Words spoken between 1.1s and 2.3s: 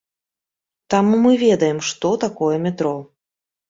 мы ведаем, што